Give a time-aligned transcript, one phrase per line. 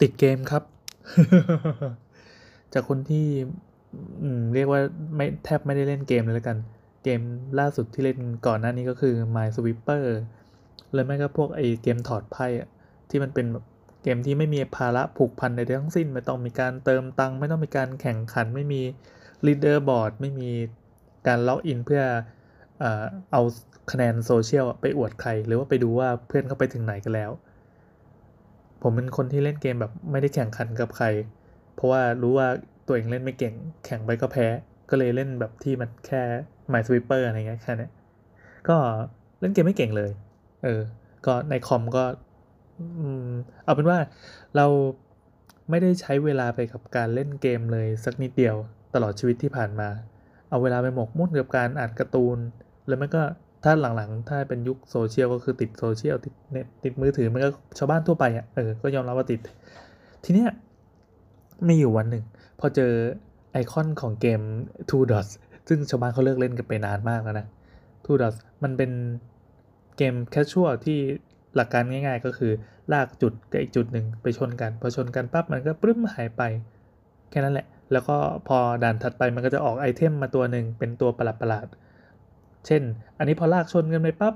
[0.00, 0.62] ติดเกมครับ
[2.72, 3.26] จากคนที่
[4.54, 4.80] เรียกว่า
[5.16, 6.58] ไม่แทบไม่ได้เล่นเกมเลยแล้วกัน
[7.04, 7.20] เกม
[7.58, 10.04] ล่าสุดที่เล่นก่อนหน้านี้ก็คือ Minesweeper
[10.92, 12.68] เลยไม่ก็พวกไอเกมถอดไพ่อะ
[13.10, 13.46] ที่มันเป็น
[14.02, 18.82] เกมที่ไม่มีภาระผูกพันใดทั้งสิ้น ไม่ต้องมีการเติมตังค์ไม่ต้องมีการแข่งขัน ไม่มี
[19.46, 20.50] leaderboard ไม่มี
[21.26, 22.02] การ login เพื่อ
[23.32, 23.42] เอา
[23.92, 27.30] คะแนนโซเชียลไปอวดใคร หรือว่าไปดูว่าเพื่อนเขาไปถึงไหนกันแล้ว
[28.82, 31.06] ผมเป็นคนที่เล่นเกมแบบไม่ได้แข่งขันกับใคร
[31.74, 32.48] เพราะว่ารู้ว่า
[32.86, 33.54] ตัวเองเล่นไม่เก่ง
[33.84, 34.46] แข่งไปก็แพ้
[34.90, 36.22] ก็เลยเล่นแบบที่มันแค่
[36.72, 37.88] My Sweeper อะไรเงี้ยแค่นี้
[38.68, 38.76] ก็
[39.40, 40.10] เล่นเกมไม่เก่งเลย
[40.64, 40.82] เออ
[41.26, 42.04] ก็ในคอมก็
[43.64, 43.98] เอาเป็นว่า
[44.56, 44.66] เรา
[45.70, 48.56] ไม่ได้ใช้เวลาไปกับการเล่นเกมเลยสักนิดเดียว
[48.94, 49.88] ตลอดชีวิตที่ผ่านมา
[50.50, 52.38] เอาเวลาไปหมกมุ่นกับการอ่านการ์ตูน
[52.88, 53.22] แล้วมันก็
[53.64, 59.40] ถ้าหลังๆ ถ้าเป็นยุคโซเชียลก็คือติดโซเชียลติดเน็ตติดมือถือมันก็ชาวบ้านทั่วไปอะ่ะเออก็ยอมรับว่าติด
[60.24, 60.50] ทีเนี้ย
[61.68, 62.24] มีอยู่วันหนึ่ง
[62.60, 62.92] พอเจอ
[63.52, 64.40] ไอคอนของเกม
[64.90, 65.30] Two Dots
[65.68, 67.46] ซึ่งชาวบ้านเขาเลิกเล่นกันไปนานมากแล้วนะ
[68.04, 68.90] Two Dots มันเป็น
[69.96, 70.98] เกม casual ที่
[71.56, 72.52] หลักการง่ายๆ ก็คือ
[72.92, 76.42] ลากจุดกับอีกจุดหนึ่งไปชนกัน พอชนกันปั๊บมันก็ปรึ้มหายไป
[77.30, 78.16] แค่นั้นแหละ แล้วก็
[78.48, 81.87] พอด่านถัดไปมันก็จะออก item มาตัวหนึ่งเป็นตัวประหลาดๆ
[82.66, 82.82] เช่น
[83.18, 84.34] อันนี้พอลากชนกันไปปั๊บ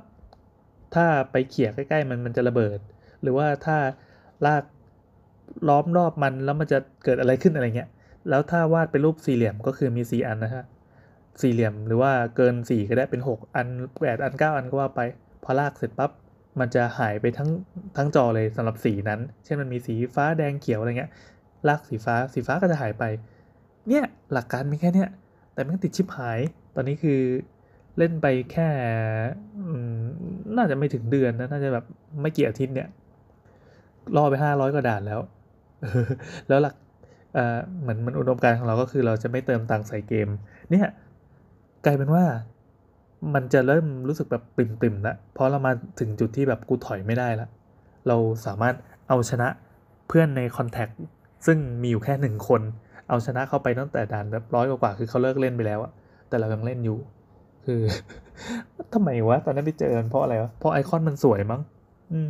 [0.95, 2.79] ถ้าไปเขี่ยใกล้ๆมันมันจะระเบิด
[3.23, 3.77] หรือว่าถ้า
[4.47, 4.65] ลาก
[5.69, 7.91] ล้อมรอบมันแล้วมันจะเกิดอะไรขึ้นอะไรเงี้ย
[8.29, 10.65] แล้วถ้าวาดเป็นรูปสี่เหลี่ยมก็คือมี 4 อันนะฮะ
[11.41, 15.01] สี่เหลี่ยมหรือว่าเกิน 4 ก็ได้เป็น 6 อัน8อัน 9 อันก็ว่าไป
[15.45, 16.11] พอลากเสร็จปั๊บ
[16.61, 17.51] มันจะหายไปทั้ง
[17.97, 21.11] ทั้งจอเลยสำหรับสีนั้น เช่นมันมีสีฟ้าแดงเขียวอะไรเงี้ย
[21.69, 23.05] ลากสีฟ้า สีฟ้าก็จะหายไป
[23.89, 25.09] เนี่ยหลักการมีแค่เนี้ย
[25.55, 26.39] แต่มันติดชิปหาย
[26.75, 27.21] ตอนนี้คือ
[27.99, 28.69] เล่นไปแค่
[30.57, 31.85] น่าจะไม่ถึงเดือนนะน่าจะแบบ
[32.21, 32.89] ไม่กี่อาทิตย์เนี่ย
[34.17, 35.21] รอไปห้าร้อยกว่าด่านแล้ว
[36.49, 36.75] แล้วหลัก
[37.81, 40.29] เหมือนมันอุดมการของเราก็คือเราจะไม่เติมตังค์ใส่เกม
[40.71, 40.87] เนี่ย
[41.85, 42.25] กลายเป็นว่า
[43.35, 47.49] มันจะเริ่มรู้สึกแบบปริ่มๆแล้วเพราะเรามาถึงจุดที่แบบกูถอยไม่ได้ล้ว
[48.09, 48.75] เราสามารถ
[49.09, 49.49] เอาชนะ
[50.09, 50.89] เพื่อนในคอนแทค
[51.47, 52.61] ซึ่งมีอยู่แค่หนึ่งคน
[53.09, 55.93] เอาชนะเข้าไปตั้งแต่ด่านแบบร้อยกว่าคือเขาเลิกเล่นไปแล้วอะ
[56.29, 56.99] แต่เรายังเล่นอยู่
[57.67, 57.81] คือ
[58.95, 61.61] ทำไมวะตอนนั้นไปเจอเพราะอะไรวะเพราะไอคอนมันสวยมั้ง
[62.13, 62.29] อืม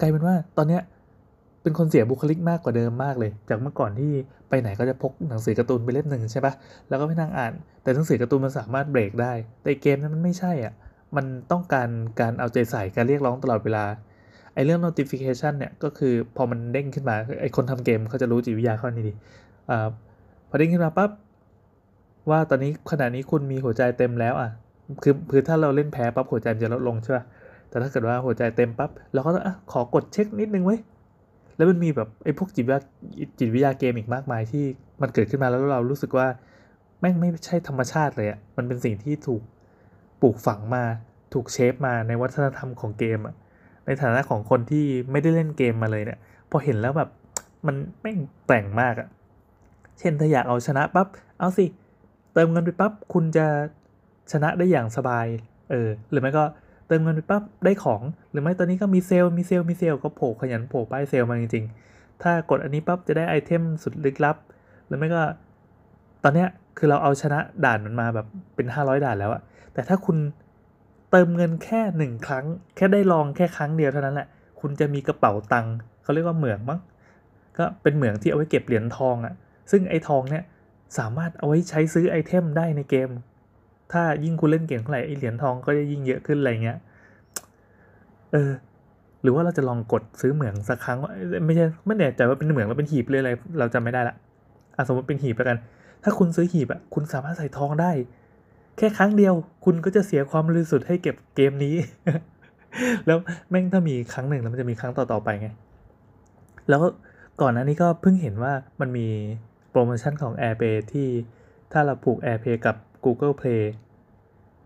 [0.00, 0.82] กลายเป็นว่า ตอนเนี้ย
[1.62, 4.12] เป็นคนเสียบุคลิกมากกว่าเดิมมากเลย จากเมื่อก่อนที่
[4.48, 6.52] ไปไหนก็จะพกหนังสือการ์ตูนไปเล่มหนึ่งใช่ปะ
[6.88, 7.52] แล้วก็ไปนั่งอ่าน
[7.82, 10.74] แต่หนังสือการ์ตูนมันสามารถเบรกได้ แต่เกมนั้นมันไม่ใช่อะ
[11.16, 11.88] มันต้องการ
[12.20, 13.84] การเอาใจใส่การเรียกร้องตลอดเวลา
[14.54, 19.12] ไอ้เรื่อง notification เนี่ยก็คือพอมันเด้งขึ้นมาไอ้คนทำเกมเขาจะรู้จิตวิทยาข้อนี้ดี
[19.70, 19.88] อ่า
[20.48, 21.10] พอเด้งขึ้นมาปั๊บ
[22.30, 24.50] ว่าตอนนี้ขณะนี้คุณมีหัวใจเต็มแล้วอะ
[25.02, 27.24] คือคือถ้าเราเล่นแพ้ปั๊บหัวใจมันจะลดลงใช่ป่ะ
[27.68, 30.76] แต่ถ้าเกิดว่าหัวใจเต็มปั๊บเราก็ต้องอะขอกดเช็คนิดนึงไว้
[31.56, 32.80] แล้วมันมีแบบไอ้พวกจิตวิทยา
[33.38, 34.64] จิตวิทยาเกมอีกมากมายที่
[35.02, 36.26] มันเกิดขึ้นมาแล้วเรารู้สึกว่า
[37.00, 39.42] แม่งไม่ใช่ธรรมชาติเลยอะ่ะมันเป็นสิ่งที่ถูก
[40.20, 40.84] ปลูกฝังมา
[41.32, 43.34] ถูก shape มาในวัฒนธรรมของเกมอะ่ะ
[43.86, 46.18] ในฐานะของคนที่ไม่ได้เล่นเกมมาเลยเนี่ย
[46.50, 47.10] พอเห็นแล้วแบบ
[47.66, 49.08] มันแม่งแปลกมากอะ่ะ
[49.98, 51.08] เช่นถ้าอยากเอาชนะปับ๊บ
[51.38, 53.46] เอาสิ เติมเงินไปปับ๊บคุณจะ
[54.32, 55.26] ชนะได้อย่างสบาย
[55.70, 56.44] เออ หรือไม่ก็
[56.86, 64.36] เติมเงินไปปั๊บได้ของ หรือไม่ตอนนี้ก็มีเซลล์มีเซลล์มีเซลล์ก็โผล่ขยันโผล่ป้ายเซลล์มาจริงๆ ถ้ากดอันนี้ปั๊บจะได้ item สุดลึกลับ
[64.86, 65.22] หรือไม่ก็
[66.24, 66.48] ตอนเนี้ย
[66.78, 69.42] คือเราเอาชนะด่านมันมาแบบเป็น 500 ด่านแล้วอะ
[69.74, 70.16] แต่ถ้าคุณ
[71.10, 72.44] เติมเงินแค่หนึ่งครั้ง
[72.76, 74.28] แค่ได้ลองแค่ครั้งเดียวเท่านั้นแหละ
[74.60, 76.80] คุณจะมีกระเป๋าตังค์เขาเรียกว่าเหมืองมั้ง
[77.58, 79.34] ก็เป็นเหมืองที่เอาไว้เก็บเหรียญทองอะ
[79.70, 80.44] ซึ่งไอ้ทองเนี่ย
[80.98, 83.10] สามารถเอาไว้ใช้ซื้อไอเทมได้ในเกม
[83.92, 86.78] ถ้ายิ่งคุณเล่นเก่งเท่าไหร่ไอเหรียญทองก็จะยิ่งเยอะขึ้นอะไรเงี้ย
[88.32, 88.50] เออ
[89.22, 90.98] หรือว่าเราจะลองกดซื้อเหมืองสักครั้ง
[91.46, 94.14] ไม่ใช่ไม่แน่ใจว่าเป็นเหมืองหรือเป็นหีบเลยอะไร เราจำไม่ได้ละ
[94.76, 95.58] อะสมมติเป็นหีบแล้วกัน
[96.02, 97.90] ถ้าคุณซื้อหีบอะ คุณสามารถใส่ทองได้
[98.76, 99.34] แค่ครั้งเดียว
[99.64, 101.74] คุณก็จะเสียความบริสุทธิ์ให้เก็บเกมนี้
[103.06, 103.18] แล้ว
[103.50, 105.48] แม่งถ้ามีครั้งหนึ่งแล้วมันจะมีครั้งต่อๆไปไง
[106.68, 106.80] แล้ว
[107.40, 109.06] ก่อนหน้านี้ก็เพิ่งเห็นว่ามันมี
[109.70, 111.08] โปรโมชั่นของ AirPay ที่
[111.72, 113.62] ถ้าเราผูก AirPay กับ Google Play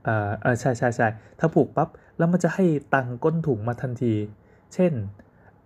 [0.07, 1.09] อ่าเอใช่ใช่ใช่
[1.41, 1.89] ถ้าผูกปับ๊บ
[2.19, 2.65] แล้วมันจะให้
[2.95, 4.15] ตังก้นถุงมาทันที
[4.75, 4.93] เช่น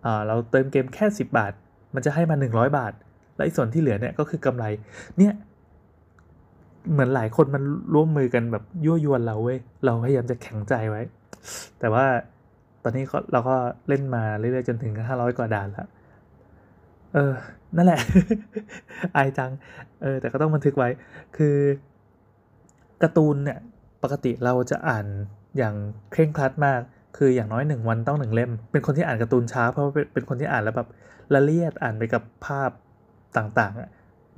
[0.05, 1.53] อ่าเราเติมเกมแค่ 10 บาท
[1.95, 2.93] มันจะให้มา 100 บาท
[3.37, 4.65] และอีส่วนที่เหลือเนี่ยก็คือกำไร
[5.19, 5.33] เนี่ย
[6.93, 7.63] เหมือนหลายคนมัน
[7.95, 11.03] ร่วมมือกันแบบยั่วยวนเราเว้ย เราพยายามจะแข็งใจไว้
[11.81, 12.07] แต่ว่า
[12.83, 13.57] ตอนนี้เราก็
[13.89, 15.87] เล่นมาเรื่อยๆจนถึง 500 กว่าด่านแล้ว
[17.15, 17.33] เออ
[17.77, 18.01] นั่นแหละ
[19.17, 19.51] อายจัง
[20.03, 20.89] เออ แต่ก็ต้องบันทึกไว้
[21.37, 21.57] คือ
[23.03, 23.59] การ์ตูนเนี่ย
[24.03, 25.07] ปกติเราจะอ่าน
[25.57, 25.75] อย่าง
[26.13, 26.81] เคร่งครัดมาก
[27.17, 30.89] คืออย่างน้อยหนึ่งวันต้องหนึ่งเล่ม เป็นคนที่อ่านการ์ตูนช้า เพราะเป็นคนที่อ่านแล้วแบบ
[31.35, 32.71] ละเลียดอ่านไปกับภาพ
[33.37, 33.89] ต่างๆอะ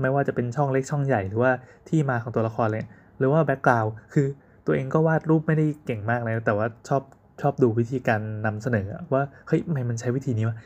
[0.01, 1.53] ไม่ว่าจะเป็นช่องเล็กช่องใหญ่หรือว่า
[1.89, 2.85] ที่มาของตัวละครเลย
[3.19, 4.27] หรือว่าแบ็กกราวด์คือ
[4.67, 7.03] ตัวเองก็วาดรูปไม่ได้เก่งมากเลยแต่ว่าชอบ
[7.41, 10.57] ชอบดูวิธีการนำเสนอว่าเฮ้ยทำไมมันใช้วิธีนี้วะ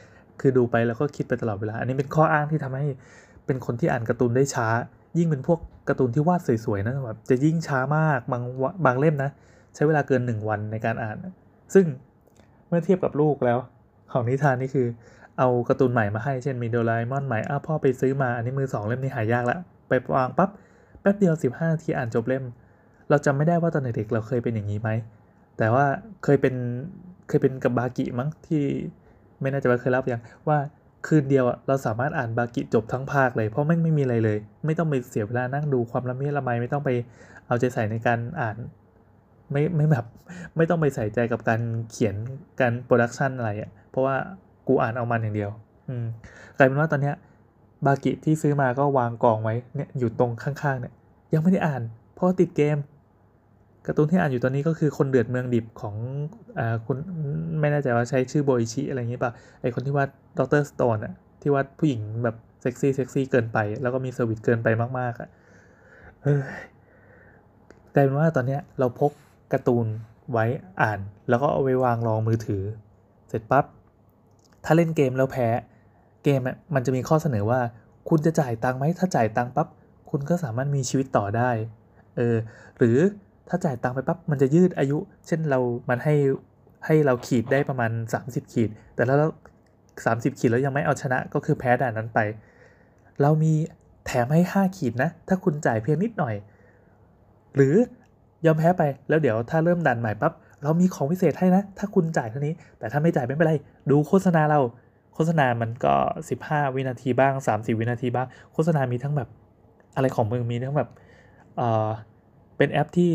[0.43, 2.87] คือดูไปแล้วก็คิดไปตลอดเวลา อันนี้เป็นข้ออ้างที่ทำให้
[3.47, 4.69] เป็นคนที่อ่านการ์ตูนได้ช้า
[5.19, 5.59] ยิ่งเป็นพวก
[5.89, 8.43] การ์ตูนที่วาดสวยๆนะแบบจะยิ่งช้ามากบาง
[8.87, 9.31] บางเล่มนะ
[9.75, 11.17] ใช้เวลาเกิน 1 วันในการอ่าน
[11.75, 11.87] ซึ่ง
[12.69, 13.59] เมื่อเทียบกับลูกแล้ว
[14.13, 14.87] ของนิทานนี่คือ
[15.39, 19.59] เอาการ์ตูนใหม่มาให้เช่นมีโดราเอมอนใหม่อ้าพ่อไปซื้อมาอันนี้มือสองเล่มนี้หายากละ
[19.89, 20.51] ไปวางปั๊บ
[21.01, 22.45] แป๊บเดียว 15นาทีอ่านจบเล่ม
[23.09, 24.91] เราจำไม่ได้ว่าตอนเด็กๆเราเคยเป็นอย่างนี้ไหม
[25.59, 25.85] แต่ว่า
[26.25, 26.55] เคยเป็น
[27.29, 28.63] เคยเป็นกับบากิมั้งที่
[29.43, 30.59] ไม่น่าจะว่เคยเล่าอย่างว่า
[31.07, 36.91] คืนเดียวเราสามารถอ่านบากิจบทั้งภาคเลยเพราะไม่ไม่มีอะไรเลย ไม่ต้องไปเสียเวลานั่งดูความละเมียดละไมไม่ต้องไป
[37.47, 38.57] เอาใจใส่ในการอ่าน
[39.53, 40.05] ไม่ไม่แบบ
[40.57, 41.61] ไม่ต้องไปใส่ใจกับการ
[41.91, 42.15] เขียน
[42.61, 44.17] การโปรดักชันอะไรอะ่ะเพราะว่า
[44.69, 45.51] กูอ่านเอามันอย่างเดียว
[45.89, 46.07] อืม
[46.57, 47.15] กลายเป็นว่าตอนเนี้ย
[47.87, 50.93] บากิที่ซื้อมาก็วางกองไว้เนี่ยอยู่ตรงข้างๆเนี่ย
[51.35, 51.83] ยังไม่ได้อ่าน
[52.15, 52.77] เพราะติดเกม
[53.87, 55.95] การ์ตูนที่อ่านอยู่ตอนนี้ก็คือคนเดือดเมืองดิบของ
[56.59, 56.97] อคุณ
[57.61, 59.33] ไม่แน่ใจว่าใช้ชื่อโบอิจิอะไรอย่างนี้ป่ะ
[59.63, 60.63] ไอคนที่วาด Dr.
[60.63, 64.69] Stone อะที่วาดผู้หญิงแบบเซ็กซี่เซ็กซี่เกินไป แล้วก็มี service เกินไป
[64.99, 65.29] มากๆอะ
[66.23, 66.37] เฮ้ย
[67.95, 69.13] กลายเป็นว่าตอนเนี้ยเราพก
[69.53, 69.87] การ์ตูน
[70.33, 70.47] ไว้
[70.81, 72.63] อ่าน แล้วก็เอาไว้วางรองมือถือ
[73.29, 73.65] เสร็จปับ๊บ
[74.65, 75.49] ถ้าเล่นเกมแล้วแพ้
[76.25, 76.41] เกม
[76.75, 77.61] มันจะมีข้อเสนอว่า
[78.09, 79.69] คุณจะจ่ายตังค์ไหมถ้าจ่ายตังค์ปั๊บ
[80.11, 81.51] คุณก็สามารถมีชีวิตต่อได้
[82.17, 82.37] เออ
[82.79, 82.99] หรือ
[83.49, 86.15] ถ้าจ่ายตังค์ไปปั๊บมันจะยืดอายุ เช่นเรา มันให้
[86.87, 87.91] ให้เราขีดได้ประมาณ
[88.23, 89.29] 30 ขีด แต่แล้วเรา
[89.85, 92.19] 30ขีดแล้วยังไม่เอาชนะก็คือแพ้ด่านนั้นไป
[93.23, 93.53] เรามี
[94.07, 96.35] แถมให้ 5 ขีดนะ ถ้าคุณจ่ายเพียงนิดหน่อย
[97.57, 97.75] หรือ
[98.47, 103.55] ยอมแพ้ไปแล้วเดี๋ยวถ้าเริ่มด่านใหม่ปั๊บเรามีของพิเศษให้นะ ถ้าคุณจ่ายเท่านี้ แต่ถ้าไม่จ่ายไม่เป็นไร
[103.91, 104.61] ดูโฆษณาเรา
[105.15, 105.95] โฆษณามันก็
[106.35, 109.29] 15 วินาทีบ้าง 30 วินาทีบ้าง โฆษณามีทั้งแบบ
[109.97, 110.89] อะไรของมึงมีทั้งแบบ
[111.57, 111.91] เออ
[112.63, 113.11] เป็นแอปที่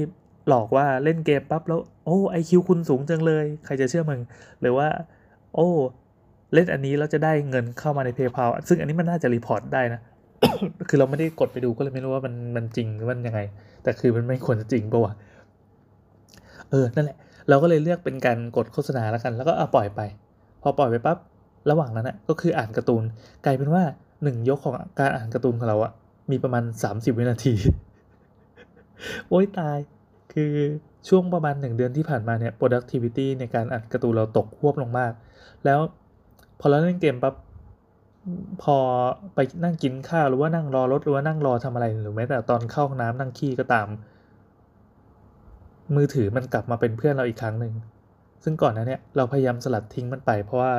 [0.47, 4.21] หลอกว่าเล่นเกมปั๊บแล้วโอ้ไอคิวคุณสูงจังเลย ใครจะเชื่อมึง
[4.61, 4.87] หรือว่า
[5.55, 5.69] โอ้
[6.53, 10.01] เล่นอันนี้แล้วจะได้เงินเข้ามาใน PayPal ซึ่งอันนี้มันน่าจะ report ได้นะ
[10.89, 13.39] คือเราไม่ได้กดไปดูก็เลยไม่รู้ว่ามันมันจริงหรือมันยังไง
[13.83, 15.13] แต่คือมันไม่ควรจะจริงปะวะ
[16.71, 17.17] เออ นั่นแหละ
[17.49, 20.01] เราก็เลยเลือกเป็นการกดโฆษณาแล้วกัน แล้วก็เอาปล่อยไป
[20.61, 21.17] พอปล่อยไปปั๊บ
[21.69, 23.03] ระหว่างนั้นนะก็คืออ่านการ์ตูน
[23.45, 23.83] กลายเป็นว่า
[24.23, 25.91] หนึ่งยกของการอ่านการ์ตูนของเราอะ
[26.31, 27.53] มีประมาณ 30 วินาที
[29.29, 29.77] โอ้ยตาย
[30.33, 30.53] คือ
[31.07, 35.11] ช่วงประมาณ1เดือนที่ผ่านมาเนี่ย productivity ในการอ่านการ์ตูนเราตกควบลงมาก
[35.65, 35.79] แล้ว
[36.59, 37.35] พอเราเล่นเกมปั๊บ
[38.63, 38.77] พอ
[39.35, 43.87] ไปนั่งกินข้าวหรือว่านั่งรอรถหรือว่านั่งรอทำอะไรหรือแม้แต่ตอนเข้าห้องน้ำนั่งขี้ก็ตาม
[45.95, 47.73] มือถือมันกลับมาเป็นเพื่อนเราอีกครั้งหนึ่ง
[48.43, 50.71] ซึ่งก่อนนั้นเนี่ยเราพยายามสลัดทิ้งมันไป เพราะว่า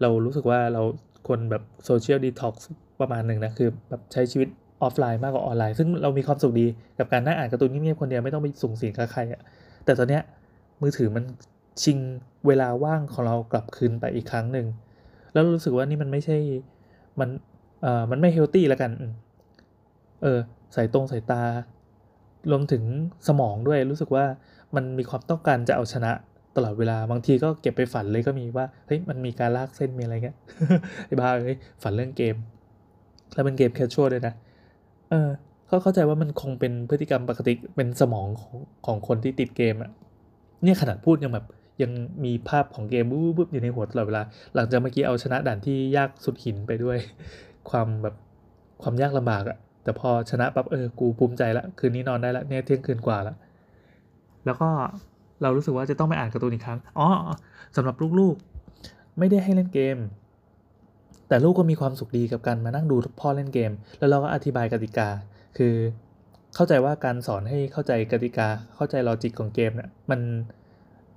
[0.00, 0.82] เรารู้สึกว่าเรา
[1.28, 2.68] คนแบบ social detox
[3.00, 4.48] ประมาณหนึ่งนะคือแบบใช้ชีวิต
[4.82, 6.66] ออฟไลน์มากกว่าออนไลน์ ซึ่งเรามีความสุขดี
[6.98, 9.40] กับการนั่งอ่านการ์ตูนเงียบๆคนเดียวไม่ต้องไปส่งเสียงกับใครอะ
[9.84, 10.22] แต่ตอนเนี้ย
[10.82, 11.24] มือถือมัน
[11.82, 11.98] ชิง
[12.46, 14.66] เวลาว่างของเรากลับคืนไปอีกครั้งหนึ่ง
[15.32, 16.36] แล้วรู้สึกว่านี่มันไม่ใช่
[17.20, 17.28] มัน
[17.82, 18.90] เอ่อมันไม่ healthy แล้วกัน
[20.22, 20.38] เออ
[20.76, 21.42] สายตรงสายตา
[22.50, 22.82] รวมถึง
[23.28, 24.24] สมองด้วยรู้สึกว่า
[24.76, 26.12] มันมีความต้องการจะเอาชนะ
[26.56, 30.36] ตลอดเวลาบางทีก็เก็บไปฝันเลยก็มีว่าเฮ้ยมันมีการลากเส้นมีอะไรเงี้ย
[31.06, 32.36] ไอ้บ้าเอ้ยฝันเรื่องเกม
[33.34, 35.30] แล้วเป็นเกมแคชชวลด้วยนะเออ
[35.66, 38.54] เขาเข้าใจว่ามันคงเป็นพฤติกรรมปกติเป็นสมองของ
[38.86, 39.90] ของคนที่ติดเกมอะ
[40.62, 41.46] เนี่ยขนาดพูดยังแบบ
[41.82, 41.92] ยัง
[42.24, 44.22] มีภาพของเกมบุ๊บอยู่ในหัวตลอดเวลา
[44.54, 46.96] หลังจากเมื่อกี้เอาชนะด่านที่ยากสุดหินไปด้วย
[47.70, 48.14] ความแบบ
[48.82, 53.34] ความยากลำบากอะแต่พอชนะปั๊บเออกูภูมิใจละคืนนี้นอนได้ละเนี่ยเที่ยงคืนกว่าละ
[54.46, 54.68] แล้วก็
[55.42, 57.08] เรารู้สึกว่าจะต้องไปอ่านการ์ตูนอีกครั้งอ๋อ
[57.76, 59.98] สำหรับลูกๆ ไม่ได้ให้เล่นเกม
[61.28, 65.08] แต่ลูกก็มีความสุขดีกับการมานั่งดูพ่อเล่นเกม แล้วเราก็อธิบายกติกา
[65.58, 65.74] คือ
[66.54, 70.20] เข้าใจว่าการสอนให้เข้าใจกติกา เข้าใจลอจิกของเกมเนี่ยมัน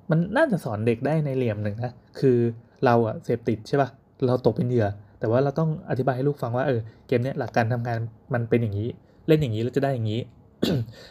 [0.10, 2.38] มันน่าจะสอนเด็กได้ในเหลี่ยมหนึ่งนะคือ
[2.86, 3.90] เราอะเสพติดใช่ปะ่ะ
[4.26, 4.88] เราตกเป็นเหยื่อ
[5.20, 8.00] แต่ว่าเราต้องอธิบายให้ลูกฟังว่าเออเกมเนี้ยหลักการทำงาน
[8.34, 8.90] มันเป็นอย่างนี้
[9.28, 10.22] เล่นอย่างนี้เราจะได้อย่างนี้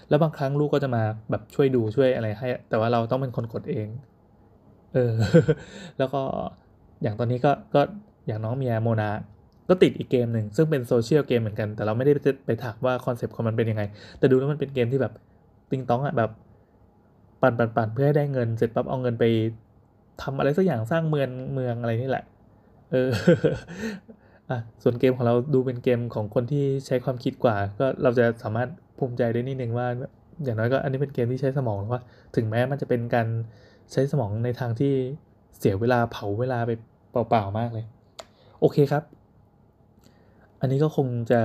[0.08, 3.88] แล้วบางครั้งลูกก็จะมาแบบช่วยดูช่วยอะไรให้ แต่ว่าเราต้องเป็นคนกดเอง
[4.94, 5.12] เออ
[5.98, 6.22] แล้วก็
[7.02, 7.80] อย่างตอนนี้ก็ก็
[8.26, 9.10] อย่างน้องเมียโมนา
[9.68, 12.12] ก็ติดอีกเกมหนึ่งซึ่งเป็น social game เหมือนกัน แต่เราไม่ได้
[12.46, 13.82] ไปถามว่า concept ของมันเป็นยังไง
[14.18, 15.12] แต่ดูแล้วมันเป็นเกมที่แบบ
[15.70, 16.30] ติงต้องอะแบบ
[17.42, 19.24] ปั่นปั่นปั่นเพื่อให้ได้เงินเสร็จปั๊บเอาเงินไป
[20.22, 22.24] ทำอะไรสักอย่างสร้างเมืองเมืองอะไรนี่แหละ
[22.90, 23.10] เออ
[24.50, 28.68] อะส่วนเกมของเราดูเป็นเกมของคนที่ใช้ความคิดกว่า ก็เราจะสามารถ
[28.98, 29.86] ภูมิใจได้นิดนึงว่า
[30.44, 32.00] อย่างน้อยก็อันนี้เป็นเกมที่ใช้สมองว่า
[32.36, 33.28] ถึงแม้มันจะเป็นการ
[33.92, 34.92] ใช้สมองในทางที่
[35.58, 36.70] เสียเวลาเผาเวลาไป
[37.10, 37.86] เปล่าๆมากเลย
[38.60, 39.04] โอเคครับ
[40.60, 41.40] อันนี้ก็คงจะ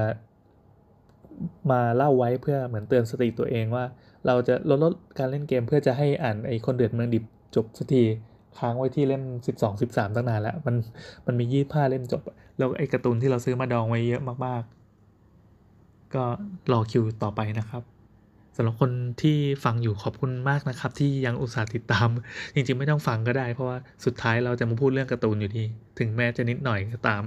[1.72, 3.86] มาเล่าไว้เพื่อเหมือนเตือนสติตัวเองว่า
[4.28, 7.24] เราจะลดลดการเล่นเกมเพื่อจะให้อ่านไอ้คนเดือดเมืองดิบ
[7.56, 8.04] จบสักที
[8.58, 9.24] ค้างไว้ที่เล่ม
[9.58, 10.76] 12 13 ตั้งนานแล้ว มัน
[11.26, 12.22] มันมียี่ห้าเล่มจบ
[12.58, 16.24] แล้วไอการ์ตูนที่เราซื้อมาดองไว้เยอะมากๆ ก็
[16.72, 17.84] รอคิวต่อไปนะครับ
[18.56, 18.92] สำหรับคน
[19.22, 22.10] ที่ฟังอยู่ขอบคุณมากนะครับ ที่ยังอุตส่าห์ติดตาม
[22.54, 25.64] จริงๆไม่ต้องฟังก็ได้ เพราะว่าสุดท้ายเราจะมาพูดเรื่องการ์ตูนอยู่ดี
[26.00, 27.22] ถึงแม้จะนิดหน่อยก็ตาม